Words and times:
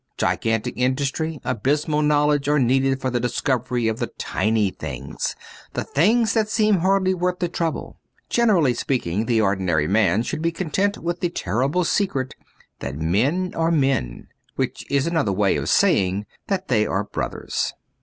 Gigantic 0.17 0.73
industry, 0.77 1.39
abysmal 1.43 2.01
knowledge 2.01 2.49
are 2.49 2.57
needed 2.57 2.99
for 2.99 3.11
the 3.11 3.19
discovery 3.19 3.87
of 3.87 3.99
the 3.99 4.07
tiny 4.07 4.71
things— 4.71 5.35
the 5.75 5.83
things 5.83 6.33
that 6.33 6.49
seem 6.49 6.77
hardly 6.77 7.13
worth 7.13 7.37
the 7.37 7.47
trouble. 7.47 7.99
Generally 8.27 8.73
speaking, 8.73 9.27
the 9.27 9.41
ordinary 9.41 9.87
man 9.87 10.23
should 10.23 10.41
be 10.41 10.51
content 10.51 10.97
with 10.97 11.19
the 11.19 11.29
terrible 11.29 11.83
secret 11.83 12.33
that 12.79 12.97
men 12.97 13.53
are 13.55 13.69
men— 13.69 14.25
which 14.55 14.87
is 14.89 15.05
another 15.05 15.31
way 15.31 15.55
of 15.55 15.69
saying 15.69 16.25
that 16.47 16.67
they 16.67 16.87
are 16.87 17.03
brothers. 17.03 17.75